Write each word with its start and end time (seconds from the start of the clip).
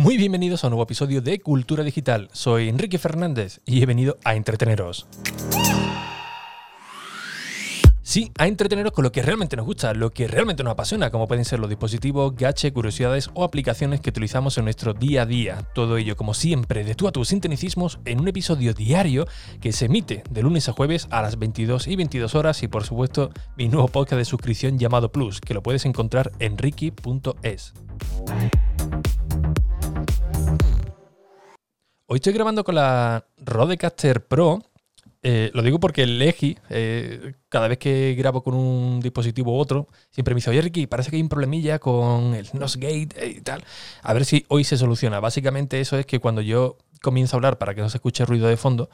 Muy 0.00 0.16
bienvenidos 0.16 0.64
a 0.64 0.68
un 0.68 0.70
nuevo 0.70 0.84
episodio 0.84 1.20
de 1.20 1.40
Cultura 1.40 1.84
Digital. 1.84 2.30
Soy 2.32 2.70
Enrique 2.70 2.96
Fernández 2.96 3.60
y 3.66 3.82
he 3.82 3.86
venido 3.86 4.16
a 4.24 4.34
entreteneros. 4.34 5.06
Sí, 8.00 8.32
a 8.38 8.46
entreteneros 8.46 8.92
con 8.92 9.04
lo 9.04 9.12
que 9.12 9.20
realmente 9.20 9.56
nos 9.56 9.66
gusta, 9.66 9.92
lo 9.92 10.08
que 10.08 10.26
realmente 10.26 10.64
nos 10.64 10.72
apasiona, 10.72 11.10
como 11.10 11.28
pueden 11.28 11.44
ser 11.44 11.58
los 11.60 11.68
dispositivos, 11.68 12.34
gaches, 12.34 12.72
curiosidades 12.72 13.28
o 13.34 13.44
aplicaciones 13.44 14.00
que 14.00 14.08
utilizamos 14.08 14.56
en 14.56 14.64
nuestro 14.64 14.94
día 14.94 15.22
a 15.22 15.26
día. 15.26 15.68
Todo 15.74 15.98
ello, 15.98 16.16
como 16.16 16.32
siempre, 16.32 16.82
de 16.82 16.94
tú 16.94 17.06
a 17.06 17.12
tus 17.12 17.28
sintonicismos 17.28 18.00
en 18.06 18.20
un 18.20 18.28
episodio 18.28 18.72
diario 18.72 19.26
que 19.60 19.72
se 19.72 19.84
emite 19.84 20.22
de 20.30 20.42
lunes 20.42 20.66
a 20.70 20.72
jueves 20.72 21.08
a 21.10 21.20
las 21.20 21.38
22 21.38 21.88
y 21.88 21.96
22 21.96 22.34
horas 22.34 22.62
y, 22.62 22.68
por 22.68 22.84
supuesto, 22.84 23.32
mi 23.58 23.68
nuevo 23.68 23.88
podcast 23.88 24.16
de 24.16 24.24
suscripción 24.24 24.78
llamado 24.78 25.12
Plus, 25.12 25.42
que 25.42 25.52
lo 25.52 25.62
puedes 25.62 25.84
encontrar 25.84 26.32
en 26.38 26.56
ricky.es. 26.56 27.74
Hoy 32.12 32.16
estoy 32.16 32.32
grabando 32.32 32.64
con 32.64 32.74
la 32.74 33.24
Rodecaster 33.38 34.26
Pro. 34.26 34.64
Eh, 35.22 35.52
lo 35.54 35.62
digo 35.62 35.78
porque 35.78 36.02
el 36.02 36.18
Legi, 36.18 36.58
eh, 36.68 37.34
cada 37.48 37.68
vez 37.68 37.78
que 37.78 38.16
grabo 38.18 38.42
con 38.42 38.54
un 38.54 38.98
dispositivo 38.98 39.52
u 39.52 39.60
otro, 39.60 39.86
siempre 40.10 40.34
me 40.34 40.38
dice, 40.38 40.50
oye 40.50 40.60
Ricky, 40.60 40.88
parece 40.88 41.10
que 41.10 41.16
hay 41.16 41.22
un 41.22 41.28
problemilla 41.28 41.78
con 41.78 42.34
el 42.34 42.48
Nosgate 42.52 43.10
eh, 43.14 43.34
y 43.36 43.40
tal. 43.42 43.62
A 44.02 44.12
ver 44.12 44.24
si 44.24 44.44
hoy 44.48 44.64
se 44.64 44.76
soluciona. 44.76 45.20
Básicamente 45.20 45.80
eso 45.80 45.96
es 45.96 46.04
que 46.04 46.18
cuando 46.18 46.40
yo 46.40 46.78
comienzo 47.00 47.36
a 47.36 47.38
hablar 47.38 47.58
para 47.58 47.76
que 47.76 47.80
no 47.80 47.88
se 47.88 47.98
escuche 47.98 48.26
ruido 48.26 48.48
de 48.48 48.56
fondo, 48.56 48.90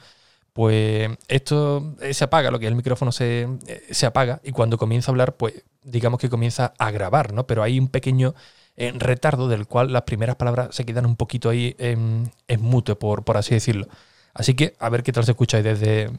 pues 0.53 1.09
esto 1.27 1.95
se 2.11 2.23
apaga, 2.23 2.51
lo 2.51 2.59
que 2.59 2.65
es 2.65 2.69
el 2.69 2.75
micrófono 2.75 3.11
se, 3.11 3.47
se 3.89 4.05
apaga 4.05 4.41
y 4.43 4.51
cuando 4.51 4.77
comienza 4.77 5.09
a 5.09 5.13
hablar, 5.13 5.37
pues 5.37 5.63
digamos 5.81 6.19
que 6.19 6.29
comienza 6.29 6.71
a 6.77 6.91
grabar, 6.91 7.33
¿no? 7.33 7.47
Pero 7.47 7.63
hay 7.63 7.79
un 7.79 7.87
pequeño 7.87 8.35
en 8.77 8.99
retardo 8.99 9.47
del 9.47 9.65
cual 9.65 9.91
las 9.91 10.03
primeras 10.03 10.35
palabras 10.35 10.73
se 10.73 10.85
quedan 10.85 11.05
un 11.05 11.15
poquito 11.15 11.49
ahí 11.49 11.75
en, 11.79 12.31
mute, 12.59 12.95
por, 12.95 13.23
por, 13.23 13.37
así 13.37 13.55
decirlo. 13.55 13.87
Así 14.33 14.53
que 14.53 14.75
a 14.79 14.89
ver 14.89 15.03
qué 15.03 15.11
tal 15.11 15.25
se 15.25 15.31
escucha 15.31 15.57
ahí 15.57 15.63
desde, 15.63 16.11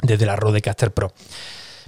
desde 0.00 0.24
la 0.24 0.36
Rodecaster 0.36 0.92
Pro. 0.92 1.12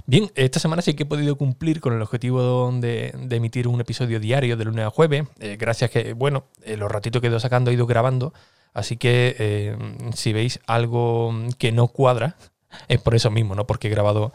Bien, 0.05 0.31
esta 0.35 0.59
semana 0.59 0.81
sí 0.81 0.93
que 0.93 1.03
he 1.03 1.05
podido 1.05 1.37
cumplir 1.37 1.79
con 1.79 1.93
el 1.93 2.01
objetivo 2.01 2.71
de, 2.73 3.13
emitir 3.29 3.67
un 3.67 3.79
episodio 3.79 4.19
diario 4.19 4.57
de 4.57 4.65
lunes 4.65 4.85
a 4.85 4.89
jueves, 4.89 5.23
eh, 5.39 5.57
gracias 5.59 5.91
que, 5.91 6.13
bueno, 6.13 6.45
eh, 6.63 6.75
los 6.75 6.91
ratitos 6.91 7.21
que 7.21 7.27
he 7.27 7.29
ido 7.29 7.39
sacando 7.39 7.71
he 7.71 7.75
ido 7.75 7.85
grabando, 7.85 8.33
así 8.73 8.97
que 8.97 9.35
eh, 9.37 9.77
si 10.15 10.33
veis 10.33 10.59
algo 10.65 11.33
que 11.57 11.71
no 11.71 11.87
cuadra, 11.87 12.35
es 12.87 12.99
por 12.99 13.15
eso 13.15 13.29
mismo, 13.31 13.55
no 13.55 13.67
porque 13.67 13.87
he 13.87 13.91
grabado 13.91 14.33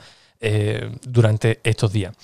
durante 1.02 1.60
estos 1.64 1.92
días. 1.92 2.14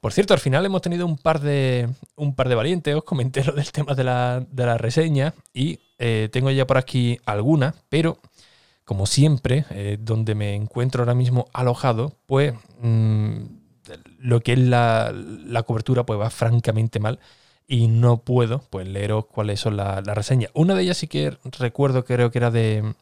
Por 0.00 0.12
cierto, 0.12 0.32
al 0.32 0.40
final 0.40 0.64
hemos 0.64 0.80
tenido 0.80 1.06
un 1.06 1.18
par 1.18 1.40
de, 1.40 1.88
un 2.16 2.34
par 2.34 2.48
de 2.48 2.54
valientes. 2.54 2.94
Os 2.94 3.04
comenté 3.04 3.44
lo 3.44 3.52
del 3.52 3.70
tema 3.70 3.94
de 3.94 4.04
la, 4.04 4.44
de 4.50 4.78
reseña 4.78 5.34
y 5.52 5.78
eh, 5.98 6.28
tengo 6.32 6.50
ya 6.50 6.66
por 6.66 6.78
aquí 6.78 7.20
algunas, 7.26 7.74
pero 7.90 8.18
como 8.86 9.06
siempre, 9.06 9.66
eh, 9.70 9.98
donde 10.00 10.34
me 10.34 10.54
encuentro 10.54 11.02
ahora 11.02 11.14
mismo 11.14 11.46
alojado, 11.52 12.14
pues 12.26 12.54
mm, 12.80 13.42
lo 14.18 14.40
que 14.40 14.54
es 14.54 14.58
la, 14.58 15.14
cobertura 15.66 16.04
pues 16.04 16.18
va 16.18 16.30
francamente 16.30 16.98
mal 16.98 17.20
y 17.68 17.86
no 17.86 18.22
puedo 18.22 18.62
pues 18.70 18.88
leeros 18.88 19.26
cuáles 19.26 19.60
son 19.60 19.76
las 19.76 20.02
reseñas. 20.04 20.50
Una 20.54 20.74
de 20.74 20.82
ellas 20.82 20.96
sí 20.96 21.06
que 21.08 21.36
recuerdo, 21.58 22.04
creo 22.04 22.30
que 22.30 22.38
era 22.38 22.50
de, 22.50 22.94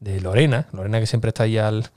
de 0.00 0.20
Lorena, 0.20 0.68
Lorena 0.72 1.00
que 1.00 1.06
siempre 1.06 1.30
está 1.30 1.44
ahí 1.44 1.58
al, 1.58 1.90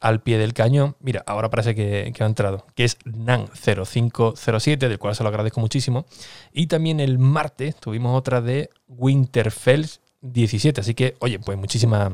al 0.00 0.20
pie 0.20 0.38
del 0.38 0.54
cañón. 0.54 0.96
Mira, 1.00 1.22
ahora 1.26 1.50
parece 1.50 1.74
que, 1.74 2.12
ha 2.18 2.26
entrado, 2.26 2.66
que 2.74 2.84
es 2.84 2.98
NAN0507, 3.00 4.78
del 4.78 4.98
cual 4.98 5.14
se 5.14 5.22
lo 5.22 5.28
agradezco 5.28 5.60
muchísimo. 5.60 6.06
Y 6.52 6.66
también 6.66 7.00
el 7.00 7.18
martes 7.18 7.76
tuvimos 7.76 8.16
otra 8.16 8.40
de 8.40 8.70
Winterfell 8.88 9.86
17. 10.20 10.80
Así 10.80 10.94
que, 10.94 11.16
oye, 11.20 11.38
pues 11.38 11.58
muchísimas 11.58 12.12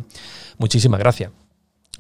muchísimas 0.59 1.01
gracias. 1.01 1.31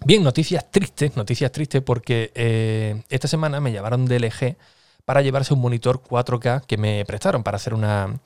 Bien, 0.05 0.23
noticias 0.23 0.71
tristes, 0.71 1.17
noticias 1.17 1.53
tristes 1.53 1.83
porque 1.83 2.33
eh, 2.35 3.03
esta 3.11 3.29
semana 3.29 3.61
me 3.61 3.73
llamaron 3.73 4.07
de 4.07 4.19
LG 4.19 4.57
para 5.05 5.23
llevarse 5.23 5.55
un 5.55 5.61
monitor 5.61 6.03
4K 6.03 6.65
que 6.67 6.77
me 6.77 7.05
prestaron 7.05 7.43
para 7.43 7.57
hacer 7.57 7.75
una, 7.75 8.19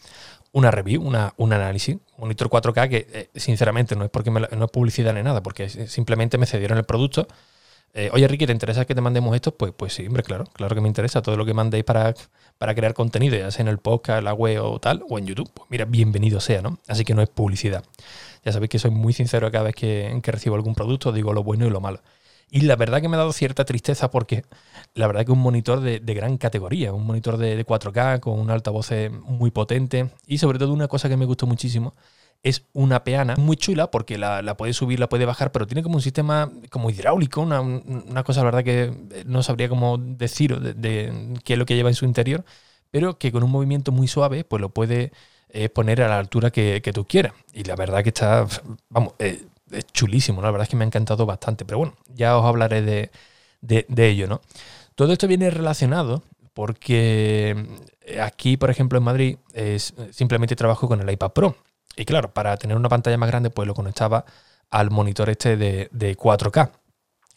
una 0.52 0.70
review, 0.70 1.02
una, 1.02 1.34
un 1.36 1.52
análisis, 1.52 1.98
monitor 2.16 2.48
4K 2.48 2.88
que 2.88 3.06
eh, 3.12 3.30
sinceramente 3.34 3.96
no 3.96 4.04
es 4.04 4.10
porque 4.10 4.30
no 4.30 4.64
es 4.64 4.70
publicidad 4.70 5.14
ni 5.14 5.22
nada, 5.22 5.42
porque 5.42 5.68
simplemente 5.68 6.38
me 6.38 6.46
cedieron 6.46 6.78
el 6.78 6.84
producto. 6.84 7.26
Eh, 7.94 8.10
Oye, 8.12 8.28
Ricky, 8.28 8.46
¿te 8.46 8.52
interesa 8.52 8.84
que 8.84 8.94
te 8.94 9.00
mandemos 9.00 9.34
esto? 9.34 9.54
Pues, 9.56 9.72
pues 9.76 9.94
sí, 9.94 10.06
hombre, 10.06 10.22
claro, 10.22 10.44
claro 10.52 10.74
que 10.74 10.80
me 10.80 10.88
interesa 10.88 11.22
todo 11.22 11.36
lo 11.36 11.46
que 11.46 11.54
mandéis 11.54 11.84
para, 11.84 12.14
para 12.58 12.74
crear 12.74 12.94
contenido, 12.94 13.36
ya 13.36 13.50
sea 13.50 13.62
en 13.62 13.68
el 13.68 13.78
podcast, 13.78 14.22
la 14.22 14.34
web 14.34 14.62
o 14.62 14.78
tal, 14.78 15.02
o 15.08 15.18
en 15.18 15.26
YouTube. 15.26 15.50
Pues 15.54 15.70
mira, 15.70 15.84
bienvenido 15.84 16.40
sea, 16.40 16.60
¿no? 16.62 16.78
Así 16.86 17.04
que 17.04 17.14
no 17.14 17.22
es 17.22 17.28
publicidad. 17.28 17.84
Ya 18.44 18.52
sabéis 18.52 18.70
que 18.70 18.78
soy 18.78 18.90
muy 18.90 19.12
sincero 19.12 19.50
cada 19.50 19.64
vez 19.64 19.74
que, 19.74 20.20
que 20.22 20.32
recibo 20.32 20.54
algún 20.54 20.74
producto, 20.74 21.12
digo 21.12 21.32
lo 21.32 21.42
bueno 21.42 21.66
y 21.66 21.70
lo 21.70 21.80
malo. 21.80 22.00
Y 22.50 22.62
la 22.62 22.76
verdad 22.76 23.00
que 23.00 23.08
me 23.08 23.16
ha 23.16 23.18
dado 23.18 23.32
cierta 23.32 23.64
tristeza 23.64 24.10
porque 24.10 24.44
la 24.94 25.06
verdad 25.06 25.26
que 25.26 25.32
un 25.32 25.40
monitor 25.40 25.80
de, 25.80 26.00
gran 26.00 26.38
categoría, 26.38 26.92
un 26.92 27.06
monitor 27.06 27.36
de, 27.36 27.64
4K 27.64 28.20
con 28.20 28.38
un 28.38 28.50
altavoz 28.50 28.90
muy 29.22 29.50
potente 29.50 30.10
y 30.26 30.38
sobre 30.38 30.58
todo 30.58 30.72
una 30.72 30.88
cosa 30.88 31.08
que 31.08 31.16
me 31.16 31.26
gustó 31.26 31.46
muchísimo 31.46 31.94
es 32.42 32.64
una 32.72 33.04
peana 33.04 33.34
muy 33.36 33.56
chula 33.56 33.90
porque 33.90 34.16
la, 34.16 34.42
la 34.42 34.56
puede 34.56 34.72
subir, 34.72 35.00
la 35.00 35.08
puede 35.08 35.24
bajar, 35.24 35.52
pero 35.52 35.66
tiene 35.66 35.82
como 35.82 35.96
un 35.96 36.02
sistema 36.02 36.50
como 36.70 36.90
hidráulico, 36.90 37.40
una, 37.40 37.60
una 37.60 38.22
cosa 38.22 38.40
la 38.40 38.44
verdad 38.46 38.64
que 38.64 39.24
no 39.26 39.42
sabría 39.42 39.68
cómo 39.68 39.98
decir 39.98 40.58
de, 40.60 41.34
qué 41.44 41.54
es 41.54 41.58
lo 41.58 41.66
que 41.66 41.74
lleva 41.74 41.88
en 41.88 41.94
su 41.94 42.04
interior, 42.04 42.44
pero 42.90 43.18
que 43.18 43.32
con 43.32 43.42
un 43.42 43.50
movimiento 43.50 43.92
muy 43.92 44.08
suave 44.08 44.44
pues 44.44 44.60
lo 44.60 44.70
puede 44.70 45.12
eh, 45.50 45.68
poner 45.68 46.02
a 46.02 46.08
la 46.08 46.18
altura 46.18 46.50
que, 46.50 46.80
tú 46.94 47.04
quieras. 47.06 47.32
Y 47.52 47.64
la 47.64 47.74
verdad 47.74 48.02
que 48.02 48.10
está, 48.10 48.46
vamos, 48.90 49.14
eh, 49.18 49.46
es 49.70 49.86
chulísimo. 49.86 50.42
La 50.42 50.50
verdad 50.50 50.64
es 50.64 50.68
que 50.68 50.76
me 50.76 50.84
ha 50.84 50.86
encantado 50.86 51.26
bastante. 51.26 51.64
Pero 51.64 51.78
bueno, 51.78 51.94
ya 52.14 52.36
os 52.36 52.44
hablaré 52.44 52.82
de, 52.82 54.08
ello, 54.08 54.26
¿no? 54.26 54.40
Todo 54.94 55.12
esto 55.12 55.28
viene 55.28 55.50
relacionado 55.50 56.22
porque 56.54 57.56
eh, 58.02 58.20
aquí, 58.20 58.56
por 58.56 58.70
ejemplo, 58.70 58.98
en 58.98 59.04
Madrid, 59.04 59.38
es, 59.52 59.94
simplemente 60.10 60.56
trabajo 60.56 60.88
con 60.88 61.00
el 61.00 61.10
iPad 61.10 61.30
Pro. 61.30 61.56
Y 61.96 62.04
claro, 62.04 62.32
para 62.32 62.56
tener 62.56 62.76
una 62.76 62.88
pantalla 62.88 63.16
más 63.16 63.28
grande, 63.28 63.50
pues 63.50 63.66
lo 63.66 63.74
conectaba 63.74 64.24
al 64.70 64.90
monitor 64.90 65.30
este 65.30 65.56
de, 65.56 66.16
4K. 66.16 66.70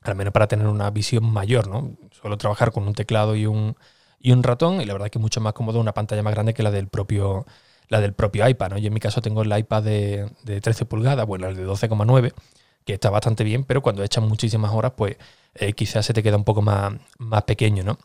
Al 0.03 0.15
menos 0.15 0.33
para 0.33 0.47
tener 0.47 0.67
una 0.67 0.89
visión 0.89 1.31
mayor, 1.31 1.67
¿no? 1.67 1.95
Suelo 2.11 2.37
trabajar 2.37 2.71
con 2.71 2.87
un 2.87 2.93
teclado 2.93 3.35
y 3.35 3.45
un, 3.45 3.75
y 4.19 4.31
un 4.31 4.43
ratón, 4.43 4.81
y 4.81 4.85
la 4.85 4.93
verdad 4.93 5.07
es 5.07 5.11
que 5.11 5.19
es 5.19 5.21
mucho 5.21 5.41
más 5.41 5.53
cómodo 5.53 5.79
una 5.79 5.93
pantalla 5.93 6.23
más 6.23 6.33
grande 6.33 6.53
que 6.53 6.63
la 6.63 6.71
del 6.71 6.87
propio 6.87 7.45
la 7.91 8.01
del 8.01 8.13
propio 8.13 8.47
iPad. 8.47 8.71
¿no? 8.71 8.77
Yo 8.79 8.87
en 8.87 8.93
mi 8.93 8.99
caso 8.99 9.21
tengo 9.21 9.43
el 9.43 9.55
iPad 9.55 9.83
de, 9.83 10.61
13 10.61 10.85
pulgadas, 10.85 11.27
bueno, 11.27 11.47
el 11.47 11.55
de 11.55 11.67
12,9, 11.67 12.33
que 12.85 12.93
está 12.93 13.09
bastante 13.11 13.43
bien, 13.43 13.65
pero 13.65 13.81
cuando 13.81 14.03
echas 14.03 14.23
muchísimas 14.23 14.71
horas, 14.71 14.93
pues 14.95 15.17
eh, 15.55 15.73
quizás 15.73 16.05
se 16.05 16.13
te 16.13 16.23
queda 16.23 16.37
un 16.37 16.45
poco 16.45 16.61
más, 16.61 16.93
más 17.19 17.43
pequeño, 17.43 17.83
¿no? 17.83 17.99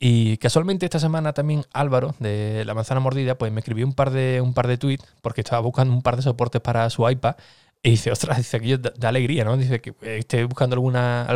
Y 0.00 0.36
casualmente 0.38 0.84
esta 0.84 0.98
semana 0.98 1.32
también 1.32 1.64
Álvaro 1.72 2.16
de 2.18 2.64
La 2.64 2.74
Manzana 2.74 2.98
Mordida 2.98 3.38
pues 3.38 3.52
me 3.52 3.60
escribió 3.60 3.86
un 3.86 3.92
par 3.92 4.10
de, 4.10 4.40
un 4.40 4.52
par 4.52 4.66
de 4.66 4.76
tweets 4.76 5.06
porque 5.22 5.42
estaba 5.42 5.60
buscando 5.62 5.94
un 5.94 6.02
par 6.02 6.16
de 6.16 6.22
soportes 6.22 6.60
para 6.60 6.90
su 6.90 7.08
iPad 7.08 7.36
y 7.84 7.90
dice, 7.90 8.10
ostras, 8.10 8.38
dice 8.38 8.56
aquello 8.56 8.78
da, 8.78 8.92
da 8.96 9.10
alegría, 9.10 9.44
¿no? 9.44 9.56
Dice 9.56 9.80
que 9.80 9.90
eh, 10.02 10.18
esté 10.18 10.42
buscando 10.44 10.74
alguna, 10.74 11.28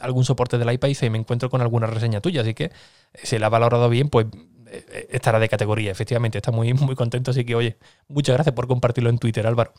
algún 0.00 0.24
soporte 0.24 0.56
del 0.56 0.72
iPad 0.72 0.88
y 0.88 1.10
me 1.10 1.18
encuentro 1.18 1.50
con 1.50 1.60
alguna 1.60 1.86
reseña 1.86 2.22
tuya, 2.22 2.40
así 2.40 2.54
que 2.54 2.72
se 3.22 3.38
la 3.38 3.46
ha 3.46 3.50
valorado 3.50 3.90
bien, 3.90 4.08
pues 4.08 4.26
eh, 4.32 4.36
estará 5.10 5.38
de 5.38 5.48
categoría, 5.48 5.90
efectivamente, 5.90 6.38
está 6.38 6.50
muy, 6.50 6.72
muy 6.74 6.94
contento, 6.94 7.30
así 7.30 7.44
que 7.44 7.54
oye, 7.54 7.76
muchas 8.08 8.34
gracias 8.34 8.54
por 8.54 8.66
compartirlo 8.66 9.10
en 9.10 9.18
Twitter, 9.18 9.46
Álvaro. 9.46 9.72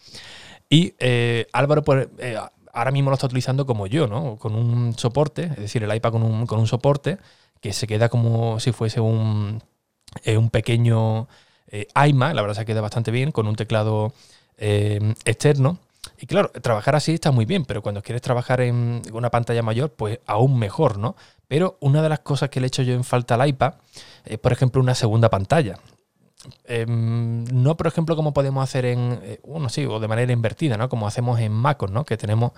Y 0.69 0.94
eh, 1.00 1.47
Álvaro, 1.53 1.83
pues, 1.83 2.07
eh, 2.19 2.38
ahora 2.73 2.91
mismo 2.91 3.09
lo 3.09 3.16
está 3.16 3.28
utilizando 3.28 3.66
como 3.66 3.88
yo, 3.88 4.07
¿no? 4.07 4.38
Con 4.38 4.55
un 4.55 4.97
soporte, 4.97 5.43
es 5.43 5.58
decir, 5.58 5.84
el 5.84 5.96
iPad 5.96 6.11
con 6.11 6.23
un, 6.23 6.47
con 6.47 6.59
un 6.59 6.67
soporte 6.67 7.17
que 7.61 7.73
se 7.73 7.87
queda 7.87 8.09
como 8.09 8.59
si 8.59 8.72
fuese 8.72 8.99
un, 8.99 9.61
un 10.25 10.49
pequeño 10.49 11.28
iMac, 11.72 12.35
la 12.35 12.41
verdad 12.41 12.55
se 12.55 12.66
queda 12.66 12.81
bastante 12.81 13.11
bien, 13.11 13.31
con 13.31 13.47
un 13.47 13.55
teclado 13.55 14.14
externo. 14.58 15.79
Y 16.17 16.28
claro, 16.28 16.50
trabajar 16.50 16.96
así 16.96 17.14
está 17.14 17.32
muy 17.32 17.46
bien, 17.46 17.66
pero 17.66 17.82
cuando 17.82 18.02
quieres 18.02 18.22
trabajar 18.22 18.62
en 18.62 19.02
una 19.12 19.29
pantalla 19.29 19.62
mayor, 19.62 19.91
pues 19.91 20.20
aún 20.26 20.58
mejor, 20.58 20.97
¿no? 20.97 21.16
Pero 21.47 21.78
una 21.82 22.02
de 22.02 22.09
las 22.09 22.20
cosas 22.20 22.50
que 22.50 22.59
le 22.59 22.67
he 22.67 22.70
hecho 22.70 22.84
yo 22.84 22.94
en 22.94 23.03
falta 23.03 23.35
al 23.35 23.47
iPad 23.47 23.76
es, 24.26 24.40
por 24.40 24.52
ejemplo, 24.52 24.82
una 24.82 24.96
segunda 24.96 25.29
pantalla. 25.29 25.78
Em, 26.64 27.44
no, 27.46 27.76
por 27.76 27.88
ejemplo, 27.88 28.16
como 28.16 28.34
podemos 28.34 28.64
hacer 28.64 28.85
en, 28.85 29.20
eh, 29.23 29.40
bueno, 29.44 29.70
sí, 29.70 29.85
o 29.85 30.00
de 30.00 30.08
manera 30.08 30.32
invertida, 30.32 30.78
¿no? 30.78 30.90
Como 30.90 31.08
hacemos 31.08 31.40
en 31.40 31.52
MacOS, 31.52 31.91
¿no? 31.91 32.06
Que 32.06 32.17
tenemos 32.17 32.52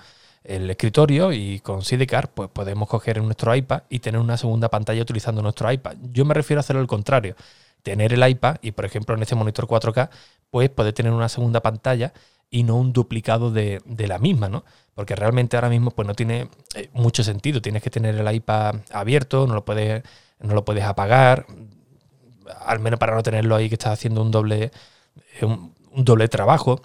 el 0.44 0.69
escritorio 0.69 1.31
y 1.33 1.59
con 1.59 1.81
Sidecar, 1.83 2.30
pues 2.33 2.50
podemos 2.50 2.88
coger 2.88 3.21
nuestro 3.21 3.54
iPad 3.56 3.83
y 3.89 4.00
tener 4.00 4.19
una 4.21 4.38
segunda 4.38 4.69
pantalla 4.69 5.01
utilizando 5.01 5.42
nuestro 5.42 5.71
iPad. 5.71 5.98
Yo 6.12 6.25
me 6.25 6.33
refiero 6.33 6.59
a 6.59 6.62
hacerlo 6.62 6.81
al 6.81 6.88
contrario. 6.88 7.36
Tener 7.83 8.13
el 8.13 8.27
iPad 8.27 8.57
y, 8.62 8.71
por 8.71 8.86
ejemplo, 8.86 9.15
en 9.15 9.21
este 9.21 9.36
monitor 9.36 9.68
4K, 9.68 10.09
pues 10.50 10.69
poder 10.69 10.94
tener 10.94 11.12
una 11.12 11.30
segunda 11.30 11.62
pantalla 11.62 12.13
y 12.49 12.63
no 12.63 12.75
un 12.75 12.94
duplicado 12.94 13.51
de, 13.51 13.81
la 13.85 14.19
misma, 14.19 14.49
¿no? 14.49 14.63
Porque 14.95 15.15
realmente 15.15 15.57
ahora 15.57 15.69
mismo 15.69 15.91
pues 15.91 16.07
no 16.07 16.15
tiene 16.15 16.49
eh, 16.75 16.89
mucho 16.94 17.23
sentido. 17.23 17.61
Tienes 17.61 17.83
que 17.83 17.89
tener 17.89 18.15
el 18.15 18.35
iPad 18.35 18.75
abierto, 18.91 19.45
no 19.47 19.53
lo 19.53 19.65
puedes, 19.65 20.03
no 20.39 20.53
lo 20.53 20.65
puedes 20.65 20.83
apagar, 20.83 21.45
al 22.65 22.79
menos 22.79 22.99
para 22.99 23.15
no 23.15 23.23
tenerlo 23.23 23.55
ahí 23.55 23.69
que 23.69 23.75
estás 23.75 23.94
haciendo 23.94 24.21
un 24.21 24.31
doble, 24.31 24.71
eh, 25.41 25.45
un 25.45 25.73
doble 26.05 26.27
trabajo. 26.29 26.81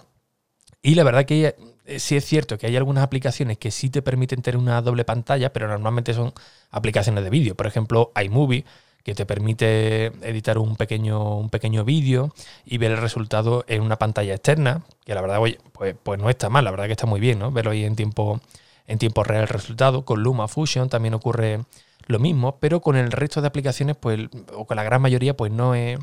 Y 0.81 0.95
la 0.95 1.03
verdad 1.03 1.25
que 1.25 1.55
eh, 1.85 1.99
sí 1.99 2.15
es 2.15 2.25
cierto 2.25 2.57
que 2.57 2.67
hay 2.67 2.75
algunas 2.77 3.03
aplicaciones 3.03 3.57
que 3.57 3.71
sí 3.71 3.89
te 3.89 4.01
permiten 4.01 4.41
tener 4.41 4.57
una 4.57 4.81
doble 4.81 5.05
pantalla, 5.05 5.51
pero 5.51 5.67
normalmente 5.67 6.13
son 6.13 6.33
aplicaciones 6.71 7.23
de 7.23 7.29
vídeo. 7.29 7.55
Por 7.55 7.67
ejemplo, 7.67 8.11
iMovie, 8.21 8.65
que 9.03 9.15
te 9.15 9.25
permite 9.25 10.07
editar 10.27 10.57
un 10.57 10.75
pequeño, 10.75 11.37
un 11.37 11.49
pequeño 11.49 11.83
vídeo 11.83 12.33
y 12.65 12.77
ver 12.77 12.91
el 12.91 12.97
resultado 12.97 13.65
en 13.67 13.81
una 13.81 13.97
pantalla 13.97 14.33
externa, 14.33 14.83
que 15.05 15.13
la 15.13 15.21
verdad, 15.21 15.39
oye, 15.39 15.59
pues, 15.73 15.95
pues 16.01 16.19
no 16.19 16.29
está 16.29 16.49
mal, 16.49 16.63
la 16.63 16.71
verdad 16.71 16.85
que 16.85 16.93
está 16.93 17.05
muy 17.05 17.19
bien, 17.19 17.39
¿no? 17.39 17.51
Verlo 17.51 17.71
ahí 17.71 17.83
en 17.83 17.95
tiempo, 17.95 18.39
en 18.87 18.97
tiempo 18.99 19.23
real 19.23 19.43
el 19.43 19.49
resultado. 19.49 20.05
Con 20.05 20.23
LumaFusion 20.23 20.89
también 20.89 21.13
ocurre 21.13 21.59
lo 22.07 22.19
mismo, 22.19 22.57
pero 22.59 22.81
con 22.81 22.95
el 22.95 23.11
resto 23.11 23.41
de 23.41 23.47
aplicaciones, 23.47 23.97
pues, 23.97 24.19
o 24.55 24.65
con 24.65 24.77
la 24.77 24.83
gran 24.83 25.01
mayoría, 25.01 25.35
pues 25.35 25.51
no 25.51 25.75
es, 25.75 25.99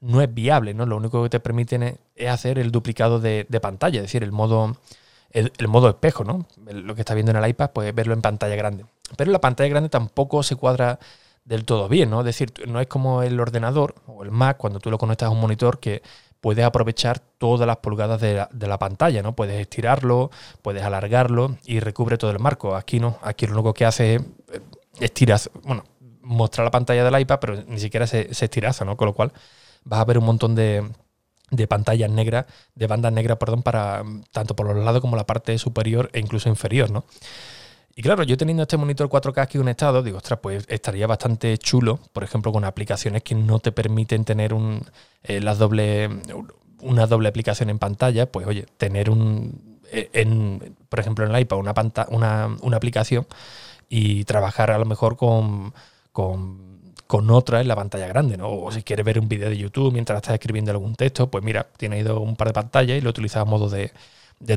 no 0.00 0.20
es 0.20 0.32
viable, 0.32 0.74
¿no? 0.74 0.86
Lo 0.86 0.96
único 0.96 1.22
que 1.24 1.30
te 1.30 1.40
permiten 1.40 1.98
es, 2.14 2.28
hacer 2.28 2.58
el 2.58 2.70
duplicado 2.70 3.18
de, 3.18 3.46
de 3.48 3.60
pantalla, 3.60 3.98
es 3.98 4.04
decir, 4.04 4.22
el 4.22 4.32
modo 4.32 4.76
el, 5.34 5.68
modo 5.68 5.88
espejo, 5.88 6.24
¿no? 6.24 6.46
Lo 6.66 6.94
que 6.94 7.00
está 7.02 7.14
viendo 7.14 7.32
en 7.32 7.36
el 7.36 7.50
iPad, 7.50 7.70
pues 7.72 7.94
verlo 7.94 8.14
en 8.14 8.22
pantalla 8.22 8.54
grande. 8.54 8.86
Pero 9.16 9.32
la 9.32 9.40
pantalla 9.40 9.68
grande 9.68 9.88
tampoco 9.88 10.42
se 10.42 10.54
cuadra 10.56 11.00
del 11.44 11.64
todo 11.64 11.88
bien, 11.88 12.10
¿no? 12.10 12.20
Es 12.20 12.26
decir, 12.26 12.52
no 12.66 12.80
es 12.80 12.86
como 12.86 13.22
el 13.22 13.38
ordenador 13.38 13.94
o 14.06 14.24
el 14.24 14.30
Mac 14.30 14.56
cuando 14.56 14.80
tú 14.80 14.90
lo 14.90 14.98
conectas 14.98 15.28
a 15.28 15.30
un 15.30 15.40
monitor 15.40 15.78
que 15.78 16.02
puedes 16.40 16.64
aprovechar 16.64 17.20
todas 17.38 17.66
las 17.66 17.78
pulgadas 17.78 18.20
de 18.20 18.66
la, 18.66 18.78
pantalla, 18.78 19.22
¿no? 19.22 19.34
Puedes 19.34 19.60
estirarlo, 19.60 20.30
puedes 20.62 20.82
alargarlo 20.82 21.56
y 21.64 21.80
recubre 21.80 22.18
todo 22.18 22.30
el 22.30 22.38
marco. 22.38 22.76
Aquí 22.76 23.00
no, 23.00 23.18
aquí 23.22 23.46
lo 23.46 23.54
único 23.54 23.72
que 23.72 23.86
hace 23.86 24.16
es 24.16 24.22
eh, 24.52 24.60
estirar, 25.00 25.40
bueno, 25.62 25.84
mostrar 26.20 26.66
la 26.66 26.70
pantalla 26.70 27.02
del 27.02 27.20
iPad, 27.20 27.38
pero 27.40 27.62
ni 27.66 27.78
siquiera 27.78 28.06
se, 28.06 28.34
se 28.34 28.44
estiraza, 28.46 28.84
¿no? 28.84 28.96
Con 28.96 29.06
lo 29.06 29.14
cual 29.14 29.32
vas 29.84 30.00
a 30.00 30.04
ver 30.04 30.18
un 30.18 30.24
montón 30.24 30.54
de, 30.54 30.86
de 31.50 31.66
pantallas 31.66 32.10
negras, 32.10 32.46
de 32.74 32.86
bandas 32.86 33.12
negras, 33.12 33.38
perdón, 33.38 33.62
para 33.62 34.02
tanto 34.32 34.56
por 34.56 34.66
los 34.66 34.84
lados 34.84 35.00
como 35.00 35.16
la 35.16 35.24
parte 35.24 35.56
superior 35.58 36.10
e 36.12 36.20
incluso 36.20 36.48
inferior, 36.48 36.90
¿no? 36.90 37.04
Y 37.96 38.02
claro, 38.02 38.24
yo 38.24 38.36
teniendo 38.36 38.64
este 38.64 38.76
monitor 38.76 39.08
4K 39.08 39.42
aquí 39.42 39.58
conectado, 39.58 40.02
digo, 40.02 40.18
ostras, 40.18 40.40
pues 40.42 40.64
estaría 40.68 41.06
bastante 41.06 41.56
chulo, 41.58 42.00
por 42.12 42.24
ejemplo, 42.24 42.52
con 42.52 42.64
aplicaciones 42.64 43.22
que 43.22 43.36
no 43.36 43.60
te 43.60 43.70
permiten 43.70 44.24
tener 44.24 44.52
un, 44.52 44.84
eh, 45.22 45.40
doble, 45.40 46.10
una 46.80 47.06
doble 47.06 47.28
aplicación 47.28 47.70
en 47.70 47.78
pantalla, 47.78 48.30
pues 48.30 48.46
oye, 48.48 48.66
tener 48.78 49.10
un, 49.10 49.80
eh, 49.92 50.10
en, 50.12 50.74
por 50.88 50.98
ejemplo, 50.98 51.24
en 51.24 51.34
el 51.34 51.40
iPad 51.42 51.58
una, 51.58 51.74
una, 52.08 52.56
una 52.62 52.76
aplicación 52.76 53.26
y 53.88 54.24
trabajar 54.24 54.72
a 54.72 54.78
lo 54.78 54.86
mejor 54.86 55.16
con, 55.16 55.72
con 56.12 56.74
con 57.06 57.30
otra 57.30 57.60
en 57.60 57.68
la 57.68 57.76
pantalla 57.76 58.06
grande, 58.08 58.36
¿no? 58.36 58.50
O 58.50 58.72
si 58.72 58.82
quieres 58.82 59.04
ver 59.04 59.18
un 59.18 59.28
vídeo 59.28 59.48
de 59.50 59.56
YouTube 59.56 59.92
mientras 59.92 60.16
estás 60.16 60.34
escribiendo 60.34 60.70
algún 60.70 60.94
texto, 60.94 61.30
pues 61.30 61.44
mira, 61.44 61.68
tienes 61.76 62.00
ido 62.00 62.20
un 62.20 62.34
par 62.36 62.48
de 62.48 62.54
pantallas 62.54 62.98
y 62.98 63.00
lo 63.02 63.10
utilizas 63.10 63.42
a 63.42 63.44
modo 63.44 63.68
de, 63.68 63.92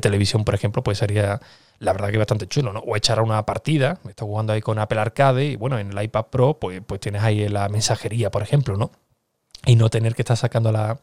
televisión, 0.02 0.44
por 0.44 0.56
ejemplo, 0.56 0.84
pues 0.84 0.98
sería 0.98 1.40
la 1.80 1.94
verdad 1.94 2.10
que 2.10 2.18
bastante 2.18 2.48
chulo, 2.48 2.74
¿no? 2.74 2.80
O 2.80 2.96
echar 2.96 3.20
a 3.20 3.22
una 3.22 3.46
partida, 3.46 4.00
estás 4.10 4.26
jugando 4.26 4.54
ahí 4.54 4.62
con 4.62 4.80
Apple 4.80 5.00
Arcade 5.00 5.46
y 5.46 5.56
bueno, 5.56 5.78
en 5.78 5.92
el 5.96 6.04
iPad 6.04 6.26
Pro 6.26 6.58
pues, 6.60 6.82
pues 6.86 7.00
tienes 7.00 7.22
ahí 7.24 7.48
la 7.50 7.70
mensajería, 7.70 8.32
por 8.32 8.42
ejemplo, 8.42 8.78
¿no? 8.78 8.92
Y 9.66 9.76
no 9.76 9.90
tener 9.90 10.16
que 10.16 10.22
estar 10.22 10.38
sacando 10.38 10.72
la, 10.72 11.00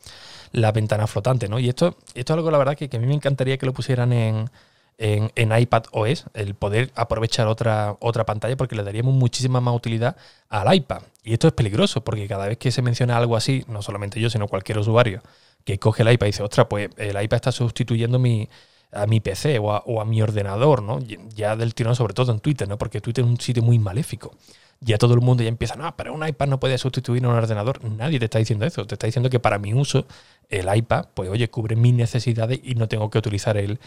ventana 0.72 1.06
flotante, 1.06 1.48
¿no? 1.48 1.58
Y 1.58 1.68
esto, 1.68 1.96
esto 2.14 2.32
es 2.32 2.36
algo, 2.36 2.50
la 2.50 2.58
verdad, 2.58 2.76
que, 2.76 2.88
que 2.88 2.96
a 2.96 3.00
mí 3.00 3.06
me 3.06 3.14
encantaría 3.14 3.58
que 3.58 3.66
lo 3.66 3.72
pusieran 3.72 4.12
en, 4.12 4.50
en, 4.98 5.58
iPad 5.58 5.84
OS, 5.92 6.24
el 6.34 6.54
poder 6.54 6.90
aprovechar 6.94 7.46
otra, 7.46 7.96
otra 8.00 8.24
pantalla 8.24 8.56
porque 8.56 8.76
le 8.76 8.84
daríamos 8.84 9.14
muchísima 9.14 9.60
más 9.60 9.74
utilidad 9.74 10.16
al 10.48 10.74
iPad. 10.74 11.02
Y 11.22 11.32
esto 11.32 11.48
es 11.48 11.52
peligroso 11.54 12.04
porque 12.04 12.28
cada 12.28 12.46
vez 12.46 12.58
que 12.58 12.70
se 12.70 12.82
menciona 12.82 13.16
algo 13.16 13.36
así, 13.36 13.64
no 13.68 13.82
solamente 13.82 14.20
yo, 14.20 14.30
sino 14.30 14.48
cualquier 14.48 14.78
usuario 14.78 15.22
que 15.64 15.78
coge 15.78 16.02
el 16.02 16.12
iPad 16.12 16.26
y 16.26 16.30
dice, 16.30 16.42
ostras, 16.42 16.66
pues 16.68 16.90
el 16.96 17.20
iPad 17.20 17.36
está 17.36 17.52
sustituyendo 17.52 18.18
mi, 18.18 18.48
a 18.94 19.06
mi 19.06 19.20
PC 19.20 19.58
o 19.58 20.00
a, 20.00 20.04
mi 20.04 20.22
ordenador, 20.22 20.82
¿no? 20.82 21.00
Ya 21.00 21.56
del 21.56 21.74
tirón, 21.74 21.96
sobre 21.96 22.14
todo 22.14 22.32
en 22.32 22.40
Twitter, 22.40 22.68
¿no? 22.68 22.78
Porque 22.78 23.00
Twitter 23.00 23.24
es 23.24 23.30
un 23.30 23.40
sitio 23.40 23.62
muy 23.62 23.78
maléfico 23.78 24.32
ya 24.80 24.98
todo 24.98 25.14
el 25.14 25.20
mundo 25.20 25.42
ya 25.42 25.48
empieza, 25.48 25.76
no, 25.76 25.96
pero 25.96 26.12
un 26.12 26.26
iPad 26.26 26.46
no 26.46 26.60
puede 26.60 26.76
sustituir 26.78 27.24
a 27.24 27.28
un 27.28 27.34
ordenador. 27.34 27.82
Nadie 27.84 28.18
te 28.18 28.26
está 28.26 28.38
diciendo 28.38 28.66
eso. 28.66 28.86
Te 28.86 28.96
está 28.96 29.06
diciendo 29.06 29.30
que 29.30 29.40
para 29.40 29.58
mi 29.58 29.72
uso, 29.72 30.06
el 30.50 30.74
iPad, 30.74 31.06
pues 31.14 31.30
oye, 31.30 31.48
cubre 31.48 31.74
mis 31.74 31.94
necesidades 31.94 32.60
y 32.62 32.74
no 32.74 32.86
tengo 32.86 33.08
que 33.08 33.18
utilizar 33.18 33.56
el, 33.56 33.78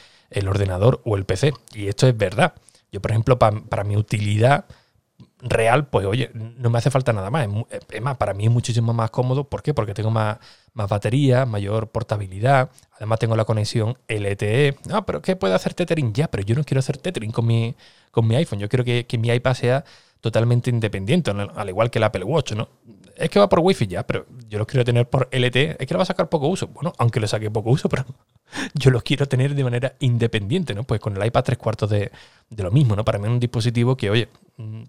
ordenador 0.47 1.01
o 1.05 1.15
el 1.15 1.25
PC. 1.25 1.53
Y 1.73 1.87
esto 1.87 2.07
es 2.07 2.17
verdad. 2.17 2.53
Yo, 2.91 3.01
por 3.01 3.11
ejemplo, 3.11 3.37
para 3.37 3.83
mi 3.83 3.95
utilidad 3.95 4.65
real, 5.39 5.87
pues 5.87 6.05
oye, 6.05 6.31
no 6.33 6.69
me 6.69 6.77
hace 6.79 6.89
falta 6.89 7.13
nada 7.13 7.29
más. 7.29 7.47
Es 7.89 8.01
más, 8.01 8.17
para 8.17 8.33
mí 8.33 8.45
es 8.45 8.51
muchísimo 8.51 8.93
más 8.93 9.11
cómodo. 9.11 9.43
¿Por 9.43 9.61
qué? 9.61 9.73
Porque 9.73 9.93
tengo 9.93 10.11
más, 10.11 10.37
más 10.73 10.89
batería, 10.89 11.45
mayor 11.45 11.89
portabilidad. 11.89 12.69
Además 12.95 13.19
tengo 13.19 13.35
la 13.35 13.45
conexión 13.45 13.97
LTE. 14.07 14.77
No, 14.87 15.05
pero 15.05 15.21
¿qué 15.21 15.35
puede 15.35 15.53
hacer 15.53 15.73
tethering? 15.73 16.13
Ya, 16.13 16.27
pero 16.29 16.43
yo 16.43 16.55
no 16.55 16.63
quiero 16.63 16.79
hacer 16.79 16.97
tethering 16.97 17.31
con 17.31 17.45
mi, 17.45 17.75
con 18.11 18.27
mi 18.27 18.35
iPhone. 18.35 18.59
Yo 18.59 18.69
quiero 18.69 18.83
que, 18.83 19.05
que 19.05 19.17
mi 19.17 19.29
iPad 19.29 19.53
sea 19.53 19.85
totalmente 20.21 20.69
independiente, 20.69 21.31
al 21.31 21.69
igual 21.69 21.89
que 21.89 21.99
el 21.99 22.03
Apple 22.03 22.23
Watch, 22.23 22.53
¿no? 22.53 22.69
Es 23.15 23.29
que 23.29 23.39
va 23.39 23.49
por 23.49 23.59
Wi-Fi 23.59 23.87
ya, 23.87 24.05
pero 24.05 24.25
yo 24.47 24.59
los 24.59 24.67
quiero 24.67 24.85
tener 24.85 25.09
por 25.09 25.27
LTE. 25.31 25.77
Es 25.79 25.87
que 25.87 25.93
lo 25.93 25.97
va 25.97 26.03
a 26.03 26.05
sacar 26.05 26.29
poco 26.29 26.47
uso. 26.47 26.67
Bueno, 26.67 26.93
aunque 26.97 27.19
le 27.19 27.27
saque 27.27 27.49
poco 27.49 27.71
uso, 27.71 27.89
pero 27.89 28.05
yo 28.73 28.91
los 28.91 29.03
quiero 29.03 29.27
tener 29.27 29.55
de 29.55 29.63
manera 29.63 29.95
independiente, 29.99 30.75
¿no? 30.75 30.83
Pues 30.83 30.99
con 30.99 31.17
el 31.17 31.25
iPad 31.25 31.43
tres 31.43 31.57
cuartos 31.57 31.89
de, 31.89 32.11
lo 32.55 32.71
mismo, 32.71 32.95
¿no? 32.95 33.03
Para 33.03 33.17
mí 33.17 33.25
es 33.25 33.31
un 33.31 33.39
dispositivo 33.39 33.97
que, 33.97 34.09
oye, 34.09 34.29
mm, 34.57 34.83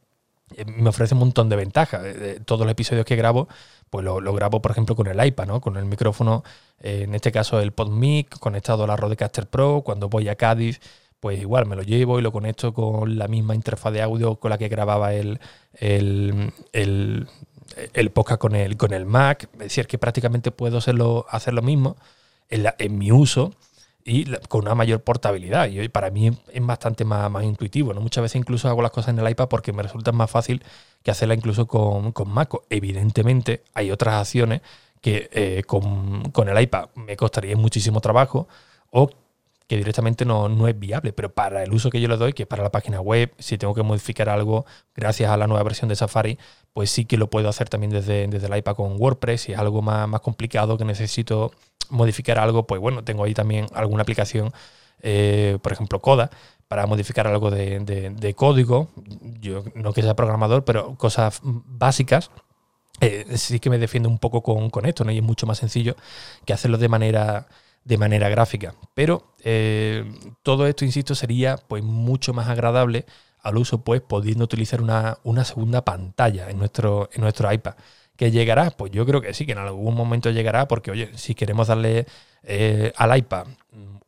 me 0.66 0.88
ofrece 0.88 1.14
un 1.14 1.20
montón 1.20 1.48
de 1.48 1.56
ventajas. 1.56 2.02
Todos 2.44 2.62
los 2.62 2.72
episodios 2.72 3.04
que 3.04 3.16
grabo, 3.16 3.48
pues 3.90 4.04
lo, 4.04 4.20
grabo, 4.32 4.60
por 4.62 4.70
ejemplo, 4.70 4.96
con 4.96 5.06
el 5.06 5.24
iPad, 5.24 5.46
¿no? 5.46 5.60
Con 5.60 5.76
el 5.76 5.84
micrófono, 5.84 6.44
eh, 6.80 7.02
en 7.04 7.14
este 7.14 7.32
caso 7.32 7.60
el 7.60 7.72
PodMic, 7.72 8.38
conectado 8.38 8.84
a 8.84 8.86
la 8.86 8.96
Rodecaster 8.96 9.46
Pro. 9.46 9.82
Cuando 9.84 10.08
voy 10.08 10.28
a 10.28 10.36
Cádiz, 10.36 10.80
pues 11.20 11.40
igual 11.40 11.66
me 11.66 11.76
lo 11.76 11.82
llevo 11.82 12.18
y 12.18 12.22
lo 12.22 12.32
conecto 12.32 12.72
con 12.72 13.18
la 13.18 13.28
misma 13.28 13.54
interfaz 13.54 13.92
de 13.92 14.02
audio 14.02 14.36
con 14.36 14.50
la 14.50 14.58
que 14.58 14.68
grababa 14.68 15.14
el, 15.14 15.40
el, 15.74 16.52
el, 16.72 18.10
podcast 18.10 18.40
con 18.40 18.54
el, 18.54 18.76
con 18.76 18.92
el 18.92 19.06
Mac. 19.06 19.48
Es 19.54 19.58
decir, 19.58 19.86
que 19.86 19.98
prácticamente 19.98 20.50
puedo 20.50 20.78
hacerlo, 20.78 21.26
hacer 21.30 21.54
lo 21.54 21.62
mismo 21.62 21.96
en, 22.50 22.98
mi 22.98 23.12
uso 23.12 23.54
y 24.04 24.24
con 24.48 24.62
una 24.62 24.74
mayor 24.74 25.02
portabilidad. 25.02 25.68
Y 25.68 25.88
para 25.88 26.10
mí 26.10 26.30
es 26.52 26.66
bastante 26.66 27.04
más, 27.04 27.30
más, 27.30 27.44
intuitivo. 27.44 27.92
¿no? 27.92 28.00
Muchas 28.00 28.22
veces 28.22 28.36
incluso 28.36 28.68
hago 28.68 28.82
las 28.82 28.90
cosas 28.90 29.10
en 29.10 29.18
el 29.18 29.30
iPad 29.30 29.48
porque 29.48 29.72
me 29.72 29.82
resulta 29.82 30.12
más 30.12 30.30
fácil 30.30 30.62
que 31.02 31.10
hacerla 31.10 31.34
incluso 31.34 31.66
con, 31.66 32.12
con 32.12 32.28
Mac. 32.30 32.54
Evidentemente 32.70 33.62
hay 33.74 33.90
otras 33.90 34.14
acciones 34.14 34.62
que 35.00 35.28
eh, 35.32 35.62
con, 35.66 36.30
con 36.32 36.48
el 36.48 36.60
iPad 36.60 36.88
me 36.94 37.16
costaría 37.16 37.56
muchísimo 37.56 38.00
trabajo 38.00 38.48
o 38.90 39.10
que 39.68 39.76
directamente 39.76 40.24
no, 40.24 40.48
no, 40.48 40.66
es 40.66 40.78
viable, 40.78 41.12
pero 41.12 41.30
para 41.30 41.62
el 41.62 41.72
uso 41.74 41.90
que 41.90 42.00
yo 42.00 42.08
le 42.08 42.16
doy, 42.16 42.32
que 42.32 42.44
es 42.44 42.48
para 42.48 42.62
la 42.62 42.70
página 42.70 43.02
web, 43.02 43.34
si 43.38 43.58
tengo 43.58 43.74
que 43.74 43.82
modificar 43.82 44.30
algo 44.30 44.64
gracias 44.96 45.30
a 45.30 45.36
la 45.36 45.46
nueva 45.46 45.62
versión 45.62 45.90
de 45.90 45.96
Safari, 45.96 46.38
pues 46.72 46.90
sí 46.90 47.04
que 47.04 47.18
lo 47.18 47.28
puedo 47.28 47.50
hacer 47.50 47.68
también 47.68 47.90
desde, 47.90 48.26
desde 48.28 48.46
el 48.46 48.56
iPad 48.56 48.76
con 48.76 48.96
WordPress. 48.98 49.42
Si 49.42 49.52
es 49.52 49.58
algo 49.58 49.82
más, 49.82 50.08
más 50.08 50.22
complicado 50.22 50.78
que 50.78 50.86
necesito 50.86 51.52
modificar 51.90 52.38
algo, 52.38 52.66
pues 52.66 52.80
bueno, 52.80 53.04
tengo 53.04 53.24
ahí 53.24 53.34
también 53.34 53.66
alguna 53.74 54.02
aplicación, 54.02 54.52
eh, 55.02 55.58
por 55.62 55.72
ejemplo, 55.72 56.00
Coda, 56.00 56.30
para 56.68 56.86
modificar 56.86 57.26
algo 57.26 57.50
de, 57.50 58.34
código. 58.36 58.88
Yo 59.40 59.64
no 59.74 59.92
que 59.92 60.02
sea 60.02 60.14
programador, 60.16 60.64
pero 60.64 60.96
cosas 60.96 61.40
básicas. 61.42 62.30
Eh, 63.00 63.24
sí 63.36 63.60
que 63.60 63.70
me 63.70 63.78
defiendo 63.78 64.08
un 64.08 64.18
poco 64.18 64.42
con, 64.42 64.70
con 64.70 64.84
esto, 64.84 65.04
¿no? 65.04 65.12
Y 65.12 65.18
es 65.18 65.22
mucho 65.22 65.46
más 65.46 65.58
sencillo 65.58 65.94
que 66.44 66.52
hacerlo 66.52 66.78
de 66.78 66.88
manera 66.88 67.46
de 67.88 67.96
manera 67.96 68.28
gráfica. 68.28 68.74
Pero 68.94 69.34
eh, 69.42 70.04
todo 70.42 70.66
esto, 70.66 70.84
insisto, 70.84 71.14
sería 71.14 71.56
pues 71.56 71.82
mucho 71.82 72.34
más 72.34 72.48
agradable 72.48 73.06
al 73.40 73.56
uso, 73.56 73.82
pues 73.82 74.02
pudiendo 74.02 74.44
utilizar 74.44 74.82
una, 74.82 75.16
segunda 75.44 75.84
pantalla 75.84 76.50
en 76.50 76.58
nuestro, 76.58 77.08
en 77.14 77.22
nuestro 77.22 77.50
iPad. 77.50 77.74
¿Que 78.18 78.32
llegará? 78.32 78.72
Pues 78.72 78.90
yo 78.90 79.06
creo 79.06 79.20
que 79.20 79.32
sí, 79.32 79.46
que 79.46 79.52
en 79.52 79.58
algún 79.58 79.94
momento 79.94 80.30
llegará, 80.30 80.66
porque 80.66 80.90
oye, 80.90 81.10
si 81.14 81.36
queremos 81.36 81.68
darle 81.68 82.04
eh, 82.42 82.92
al 82.96 83.16
iPad 83.16 83.46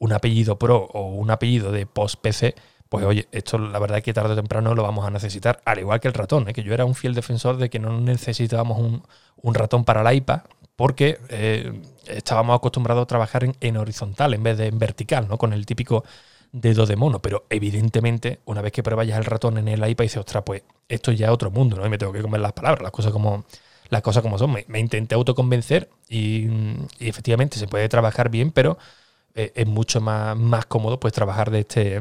un 0.00 0.12
apellido 0.12 0.58
Pro 0.58 0.88
o 0.92 1.14
un 1.14 1.30
apellido 1.30 1.70
de 1.70 1.86
post-PC, 1.86 2.56
pues 2.88 3.04
oye, 3.04 3.28
esto 3.30 3.56
la 3.56 3.78
verdad 3.78 3.98
es 3.98 4.04
que 4.04 4.12
tarde 4.12 4.32
o 4.32 4.36
temprano 4.36 4.74
lo 4.74 4.82
vamos 4.82 5.06
a 5.06 5.10
necesitar, 5.10 5.62
al 5.64 5.78
igual 5.78 6.00
que 6.00 6.08
el 6.08 6.14
ratón, 6.14 6.48
¿eh? 6.48 6.52
que 6.52 6.64
yo 6.64 6.74
era 6.74 6.84
un 6.84 6.96
fiel 6.96 7.14
defensor 7.14 7.56
de 7.56 7.70
que 7.70 7.78
no 7.78 8.00
necesitábamos 8.00 8.80
un, 8.80 9.54
ratón 9.54 9.84
para 9.84 10.02
el 10.02 10.16
iPad, 10.16 10.40
porque 10.74 11.20
eh, 11.28 11.80
estábamos 12.08 12.56
acostumbrados 12.56 13.04
a 13.04 13.06
trabajar 13.06 13.46
en, 13.60 13.76
horizontal 13.76 14.34
en 14.34 14.42
vez 14.42 14.58
de 14.58 14.66
en 14.66 14.78
vertical, 14.80 15.28
¿no? 15.28 15.38
Con 15.38 15.52
el 15.52 15.66
típico 15.66 16.02
dedo 16.50 16.84
de 16.84 16.96
mono. 16.96 17.22
Pero 17.22 17.44
evidentemente, 17.48 18.40
una 18.46 18.60
vez 18.60 18.72
que 18.72 18.82
pruebas 18.82 19.06
el 19.06 19.24
ratón 19.24 19.58
en 19.58 19.68
el 19.68 19.88
iPad, 19.88 20.02
dices, 20.02 20.16
ostras, 20.16 20.42
pues 20.44 20.64
esto 20.88 21.12
ya 21.12 21.26
es 21.26 21.32
otro 21.32 21.52
mundo, 21.52 21.76
¿no? 21.76 21.86
Y 21.86 21.90
me 21.90 21.98
tengo 21.98 22.12
que 22.12 22.22
comer 22.22 22.40
las 22.40 22.54
palabras, 22.54 22.82
las 22.82 22.90
cosas 22.90 23.12
como, 23.12 23.44
las 23.90 24.02
cosas 24.02 24.22
como 24.22 24.38
son. 24.38 24.52
Me, 24.66 24.80
intenté 24.80 25.14
autoconvencer 25.14 25.90
y, 26.08 26.48
efectivamente 27.00 27.58
se 27.58 27.68
puede 27.68 27.88
trabajar 27.88 28.30
bien, 28.30 28.52
pero 28.52 28.78
eh, 29.34 29.52
es 29.54 29.66
mucho 29.66 30.00
más, 30.00 30.36
más 30.36 30.66
cómodo 30.66 30.98
pues 31.00 31.12
trabajar 31.12 31.50
de 31.50 31.60
este 31.60 32.00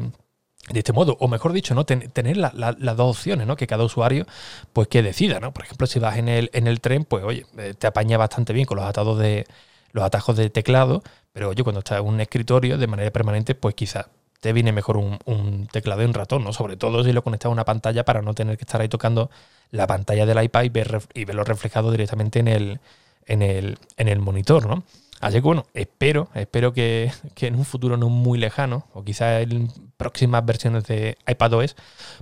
de 0.68 0.78
este 0.78 0.92
modo, 0.92 1.16
o 1.20 1.26
mejor 1.26 1.52
dicho, 1.52 1.74
¿no? 1.74 1.84
tener 1.84 2.36
las 2.36 2.96
dos 2.96 3.16
opciones, 3.16 3.46
¿no? 3.46 3.56
Que 3.56 3.66
cada 3.66 3.82
usuario, 3.82 4.26
pues 4.72 4.86
que 4.88 5.02
decida, 5.02 5.40
¿no? 5.40 5.52
Por 5.52 5.64
ejemplo, 5.64 5.86
si 5.86 5.98
vas 5.98 6.16
en 6.18 6.28
el, 6.28 6.50
en 6.52 6.68
el 6.68 6.80
tren, 6.80 7.04
pues 7.04 7.24
oye, 7.24 7.44
eh, 7.58 7.74
te 7.76 7.86
apaña 7.88 8.18
bastante 8.18 8.52
bien 8.52 8.66
con 8.66 8.76
los 8.76 8.86
atados 8.86 9.18
de, 9.18 9.46
los 9.92 10.04
atajos 10.04 10.36
de 10.36 10.50
teclado, 10.50 11.02
pero 11.32 11.48
oye, 11.48 11.62
cuando 11.62 11.80
estás 11.80 12.00
en 12.00 12.06
un 12.06 12.20
escritorio 12.20 12.78
de 12.78 12.86
manera 12.86 13.10
permanente, 13.10 13.54
pues 13.54 13.74
quizás 13.74 14.06
te 14.40 14.52
viene 14.52 14.72
mejor 14.72 14.96
un, 14.96 15.68
teclado 15.70 16.02
y 16.02 16.06
un 16.06 16.14
ratón, 16.14 16.44
¿no? 16.44 16.52
Sobre 16.52 16.76
todo 16.76 17.04
si 17.04 17.12
lo 17.12 17.22
conectas 17.22 17.46
a 17.46 17.52
una 17.52 17.64
pantalla 17.64 18.04
para 18.04 18.22
no 18.22 18.34
tener 18.34 18.56
que 18.56 18.64
estar 18.64 18.80
ahí 18.80 18.88
tocando 18.88 19.30
la 19.70 19.86
pantalla 19.86 20.26
del 20.26 20.42
iPad 20.42 20.64
y, 20.64 20.68
ver, 20.70 21.02
y 21.14 21.24
verlo 21.24 21.44
reflejado 21.44 21.90
directamente 21.90 22.40
en 22.40 22.48
el, 22.48 22.80
en 23.26 23.42
el, 23.42 23.78
en 23.96 24.08
el 24.08 24.18
monitor, 24.18 24.66
¿no? 24.66 24.82
Así 25.20 25.36
que 25.36 25.42
bueno, 25.42 25.66
espero, 25.74 26.28
espero 26.34 26.72
que, 26.72 27.12
en 27.40 27.54
un 27.54 27.66
futuro 27.66 27.98
no 27.98 28.08
muy 28.08 28.38
lejano, 28.38 28.86
o 28.94 29.04
quizás 29.04 29.42
en 29.42 29.68
próximas 29.98 30.44
versiones 30.46 30.84
de 30.84 31.18
iPadOS, 31.28 31.76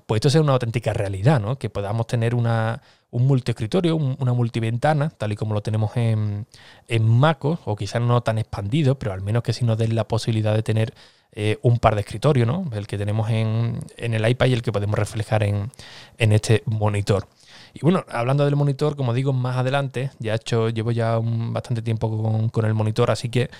pues 0.06 0.18
esto 0.18 0.30
sea 0.30 0.40
una 0.40 0.54
auténtica 0.54 0.92
realidad, 0.92 1.40
¿no? 1.40 1.58
Que 1.58 1.70
podamos 1.70 2.08
tener 2.08 2.34
una, 2.34 2.82
un 3.12 3.26
multiescritorio, 3.28 3.94
una 3.94 4.32
multiventana, 4.32 5.10
tal 5.10 5.30
y 5.30 5.36
como 5.36 5.54
lo 5.54 5.62
tenemos 5.62 5.96
en, 5.96 6.46
en 6.88 7.08
MacOS, 7.08 7.60
o 7.66 7.76
quizás 7.76 8.02
no 8.02 8.20
tan 8.22 8.38
expandido, 8.38 8.98
pero 8.98 9.12
al 9.12 9.22
menos 9.22 9.44
que 9.44 9.52
sí 9.52 9.64
nos 9.64 9.78
den 9.78 9.94
la 9.94 10.08
posibilidad 10.08 10.54
de 10.54 10.64
tener 10.64 10.92
eh, 11.32 11.58
un 11.62 11.78
par 11.78 11.94
de 11.94 12.00
escritorios, 12.00 12.48
¿no? 12.48 12.68
El 12.72 12.88
que 12.88 12.98
tenemos 12.98 13.30
en, 13.30 13.78
en, 13.96 14.14
el 14.14 14.28
iPad 14.28 14.46
y 14.46 14.54
el 14.54 14.62
que 14.62 14.72
podemos 14.72 14.98
reflejar 14.98 15.44
en, 15.44 15.70
en 16.16 16.32
este 16.32 16.64
monitor. 16.66 17.28
Y 17.74 17.80
bueno, 17.80 18.04
hablando 18.10 18.44
del 18.44 18.56
monitor, 18.56 18.96
como 18.96 19.14
digo, 19.14 19.32
más 19.32 19.56
adelante, 19.56 20.10
ya 20.18 20.32
he 20.32 20.36
hecho, 20.36 20.68
llevo 20.68 20.90
ya 20.90 21.18
un, 21.18 21.52
bastante 21.52 21.82
tiempo 21.82 22.50
con, 22.50 22.64
el 22.64 22.74
monitor, 22.74 23.10
así 23.10 23.28
que 23.28 23.50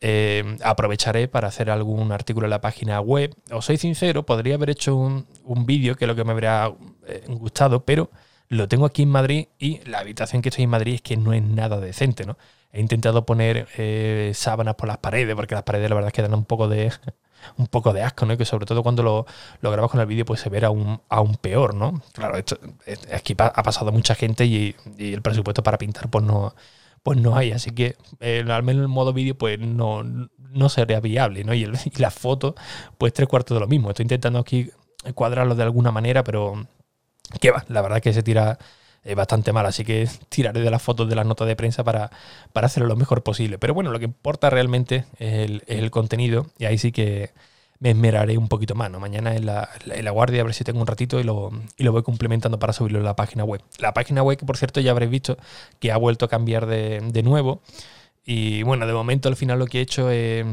eh, 0.00 0.56
aprovecharé 0.62 1.28
para 1.28 1.48
hacer 1.48 1.70
algún 1.70 2.12
artículo 2.12 2.46
en 2.46 2.50
la 2.50 2.60
página 2.60 3.00
web. 3.00 3.34
Os 3.50 3.64
soy 3.64 3.76
sincero, 3.76 4.24
podría 4.24 4.54
haber 4.54 4.70
hecho 4.70 4.96
un, 4.96 5.26
vídeo 5.66 5.96
que 5.96 6.04
es 6.04 6.08
lo 6.08 6.14
que 6.14 6.24
me 6.24 6.32
habría 6.32 6.72
eh, 7.06 7.24
gustado, 7.28 7.84
pero 7.84 8.10
lo 8.48 8.68
tengo 8.68 8.86
aquí 8.86 9.02
en 9.02 9.10
Madrid 9.10 9.48
y 9.58 9.80
la 9.84 9.98
habitación 9.98 10.42
que 10.42 10.48
estoy 10.48 10.64
en 10.64 10.70
Madrid 10.70 10.94
es 10.94 11.02
que 11.02 11.16
no 11.16 11.32
es 11.32 11.42
nada 11.42 11.78
decente, 11.80 12.24
¿no? 12.24 12.38
He 12.72 12.80
intentado 12.80 13.24
poner 13.26 13.68
eh, 13.76 14.32
sábanas 14.34 14.74
por 14.74 14.88
las 14.88 14.98
paredes, 14.98 15.34
porque 15.34 15.54
las 15.54 15.64
paredes 15.64 15.88
la 15.88 15.94
verdad 15.94 16.08
es 16.08 16.12
que 16.14 16.22
dan 16.22 16.34
un 16.34 16.44
poco 16.44 16.68
de, 16.68 16.92
un 17.56 17.66
poco 17.66 17.92
de 17.92 18.02
asco, 18.02 18.26
¿no? 18.26 18.36
que 18.36 18.44
sobre 18.44 18.66
todo 18.66 18.82
cuando 18.82 19.02
lo, 19.02 19.26
lo 19.60 19.70
grabas 19.70 19.90
con 19.90 20.00
el 20.00 20.06
vídeo 20.06 20.24
pues 20.24 20.40
se 20.40 20.48
ve 20.48 20.64
aún, 20.64 21.00
aún 21.08 21.36
peor, 21.36 21.74
¿no? 21.74 22.02
Claro, 22.12 22.36
esto, 22.36 22.58
aquí 23.12 23.34
ha 23.38 23.62
pasado 23.62 23.92
mucha 23.92 24.14
gente 24.14 24.44
y, 24.46 24.74
el 24.98 25.22
presupuesto 25.22 25.62
para 25.62 25.78
pintar 25.78 26.08
pues 26.10 26.24
no, 26.24 26.54
pues 27.02 27.18
no 27.18 27.36
hay, 27.36 27.52
así 27.52 27.70
que 27.72 27.96
al 28.20 28.62
menos 28.62 28.84
en 28.84 28.90
modo 28.90 29.12
vídeo 29.12 29.36
pues 29.36 29.58
no, 29.58 30.02
no 30.04 30.68
sería 30.68 31.00
viable, 31.00 31.44
¿no? 31.44 31.54
Y, 31.54 31.64
el, 31.64 31.74
y 31.84 31.98
la 32.00 32.10
foto 32.10 32.54
pues 32.98 33.12
tres 33.12 33.28
cuartos 33.28 33.54
de 33.54 33.60
lo 33.60 33.66
mismo. 33.66 33.90
Estoy 33.90 34.04
intentando 34.04 34.38
aquí 34.38 34.70
cuadrarlo 35.14 35.54
de 35.54 35.62
alguna 35.62 35.92
manera, 35.92 36.24
pero 36.24 36.66
que 37.40 37.50
va, 37.50 37.64
la 37.68 37.82
verdad 37.82 37.98
es 37.98 38.02
que 38.02 38.12
se 38.12 38.22
tira 38.22 38.58
es 39.04 39.16
bastante 39.16 39.52
mal, 39.52 39.66
así 39.66 39.84
que 39.84 40.08
tiraré 40.28 40.60
de 40.60 40.70
las 40.70 40.82
fotos 40.82 41.08
de 41.08 41.14
las 41.14 41.26
notas 41.26 41.48
de 41.48 41.56
prensa 41.56 41.84
para, 41.84 42.10
para 42.52 42.66
hacerlo 42.66 42.88
lo 42.88 42.96
mejor 42.96 43.22
posible. 43.22 43.58
Pero 43.58 43.74
bueno, 43.74 43.90
lo 43.90 43.98
que 43.98 44.06
importa 44.06 44.50
realmente 44.50 45.04
es 45.18 45.62
el, 45.66 45.90
contenido 45.90 46.46
y 46.58 46.66
ahí 46.66 46.78
sí 46.78 46.92
que 46.92 47.30
me 47.80 47.90
esmeraré 47.90 48.36
un 48.36 48.48
poquito 48.48 48.74
más. 48.74 48.90
Mañana 48.90 49.34
en 49.36 49.46
la, 49.46 49.68
en 49.86 50.04
la, 50.04 50.10
guardia 50.10 50.42
a 50.42 50.44
ver 50.44 50.54
si 50.54 50.64
tengo 50.64 50.80
un 50.80 50.86
ratito 50.86 51.20
y 51.20 51.22
lo, 51.22 51.50
y 51.76 51.84
lo 51.84 51.92
voy 51.92 52.02
complementando 52.02 52.58
para 52.58 52.72
subirlo 52.72 52.98
a 53.00 53.02
la 53.02 53.16
página 53.16 53.44
web. 53.44 53.62
La 53.78 53.94
página 53.94 54.22
web 54.22 54.36
que 54.36 54.46
por 54.46 54.56
cierto 54.56 54.80
ya 54.80 54.90
habréis 54.90 55.10
visto 55.10 55.38
que 55.78 55.92
ha 55.92 55.96
vuelto 55.96 56.26
a 56.26 56.28
cambiar 56.28 56.66
de, 56.66 57.00
de 57.00 57.22
nuevo. 57.22 57.62
Y 58.30 58.62
bueno, 58.62 58.86
de 58.86 58.92
momento 58.92 59.30
al 59.30 59.36
final 59.36 59.58
lo 59.58 59.64
que 59.64 59.78
he 59.78 59.80
hecho 59.80 60.10
es, 60.10 60.44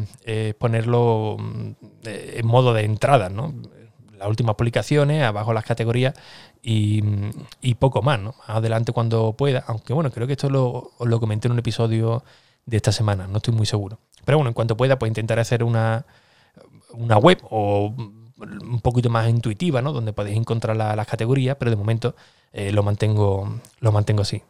ponerlo 0.57 1.35
mm, 1.37 1.71
en 2.05 2.47
modo 2.47 2.73
de 2.73 2.85
entrada, 2.85 3.27
¿no? 3.27 3.53
Las 4.17 4.27
últimas 4.27 4.55
publicaciones, 4.55 5.23
abajo 5.23 5.53
las 5.53 5.65
categorías 5.65 6.13
y, 6.61 7.01
poco 7.79 8.01
más, 8.01 8.19
¿no? 8.19 8.35
adelante 8.47 8.91
cuando 8.91 9.33
pueda, 9.33 9.63
aunque 9.67 9.93
bueno, 9.93 10.11
creo 10.11 10.27
que 10.27 10.33
esto 10.33 10.49
lo, 10.49 10.91
lo 10.99 11.19
comenté 11.19 11.47
en 11.47 11.53
un 11.53 11.59
episodio 11.59 12.23
de 12.65 12.77
esta 12.77 12.91
semana, 12.91 13.27
no 13.27 13.37
estoy 13.37 13.53
muy 13.53 13.65
seguro. 13.65 13.99
Pero 14.25 14.37
bueno, 14.39 14.49
en 14.49 14.53
cuanto 14.53 14.75
pueda, 14.75 14.97
pues 14.97 15.09
intentaré 15.09 15.41
hacer 15.41 15.63
una, 15.63 16.05
una 16.93 17.17
web 17.17 17.39
o 17.49 17.93
un 18.37 18.81
poquito 18.81 19.09
más 19.09 19.29
intuitiva, 19.29 19.81
¿no? 19.81 19.93
Donde 19.93 20.13
podéis 20.13 20.37
encontrar 20.37 20.75
las 20.75 21.07
categorías, 21.07 21.55
pero 21.57 21.71
de 21.71 21.77
momento 21.77 22.15
eh, 22.51 22.71
lo, 22.71 22.83
mantengo, 22.83 23.59
lo 23.79 23.91
mantengo 23.91 24.23
así. 24.23 24.41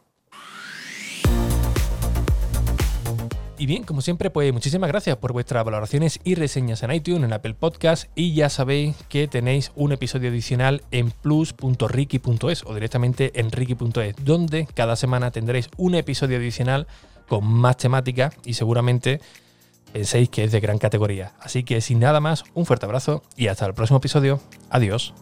Y 3.58 3.66
bien, 3.66 3.84
como 3.84 4.02
siempre, 4.02 4.30
pues 4.30 4.52
muchísimas 4.52 4.88
gracias 4.88 5.16
por 5.16 5.32
vuestras 5.32 5.64
valoraciones 5.64 6.20
y 6.24 6.34
reseñas 6.34 6.82
en 6.82 6.92
iTunes, 6.92 7.24
en 7.24 7.32
Apple 7.32 7.54
Podcast 7.54 8.10
y 8.14 8.34
ya 8.34 8.50
sabéis 8.50 8.96
que 9.08 9.28
tenéis 9.28 9.72
un 9.76 9.92
episodio 9.92 10.28
adicional 10.28 10.82
en 10.90 11.10
plus.ricky.es 11.10 12.64
o 12.64 12.74
directamente 12.74 13.32
en 13.40 13.50
ricky.es, 13.50 14.16
donde 14.22 14.68
cada 14.74 14.96
semana 14.96 15.30
tendréis 15.30 15.70
un 15.78 15.94
episodio 15.94 16.36
adicional 16.36 16.86
con 17.28 17.46
más 17.46 17.78
temática 17.78 18.30
y 18.44 18.54
seguramente 18.54 19.20
penséis 19.92 20.28
que 20.28 20.44
es 20.44 20.52
de 20.52 20.60
gran 20.60 20.76
categoría. 20.76 21.32
Así 21.40 21.64
que 21.64 21.80
sin 21.80 22.00
nada 22.00 22.20
más, 22.20 22.44
un 22.54 22.66
fuerte 22.66 22.84
abrazo 22.84 23.22
y 23.36 23.46
hasta 23.46 23.64
el 23.64 23.72
próximo 23.72 23.98
episodio. 23.98 24.40
Adiós. 24.68 25.14